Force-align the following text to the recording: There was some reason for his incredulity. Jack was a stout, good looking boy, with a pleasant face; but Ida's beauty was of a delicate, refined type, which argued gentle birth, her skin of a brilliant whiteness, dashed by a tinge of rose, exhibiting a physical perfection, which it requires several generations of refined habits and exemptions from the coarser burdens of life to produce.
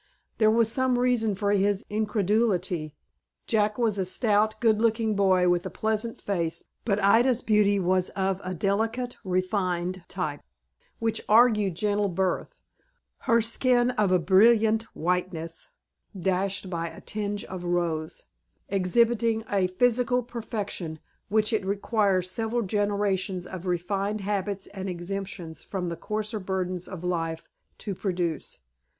There 0.39 0.49
was 0.49 0.71
some 0.71 0.97
reason 0.97 1.35
for 1.35 1.51
his 1.51 1.85
incredulity. 1.87 2.95
Jack 3.45 3.77
was 3.77 3.99
a 3.99 4.03
stout, 4.05 4.59
good 4.59 4.81
looking 4.81 5.15
boy, 5.15 5.47
with 5.47 5.63
a 5.63 5.69
pleasant 5.69 6.19
face; 6.19 6.63
but 6.83 6.99
Ida's 7.03 7.43
beauty 7.43 7.79
was 7.79 8.09
of 8.15 8.41
a 8.43 8.55
delicate, 8.55 9.17
refined 9.23 10.03
type, 10.07 10.41
which 10.97 11.21
argued 11.29 11.75
gentle 11.75 12.09
birth, 12.09 12.57
her 13.27 13.41
skin 13.43 13.91
of 13.91 14.11
a 14.11 14.17
brilliant 14.17 14.81
whiteness, 14.95 15.69
dashed 16.19 16.67
by 16.67 16.87
a 16.87 16.99
tinge 16.99 17.45
of 17.45 17.63
rose, 17.63 18.25
exhibiting 18.69 19.43
a 19.51 19.67
physical 19.67 20.23
perfection, 20.23 20.97
which 21.29 21.53
it 21.53 21.63
requires 21.63 22.31
several 22.31 22.63
generations 22.63 23.45
of 23.45 23.67
refined 23.67 24.21
habits 24.21 24.65
and 24.73 24.89
exemptions 24.89 25.61
from 25.61 25.89
the 25.89 25.95
coarser 25.95 26.39
burdens 26.39 26.87
of 26.87 27.03
life 27.03 27.47
to 27.77 27.93
produce. 27.93 28.61